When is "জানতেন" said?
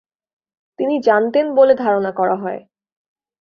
1.01-1.45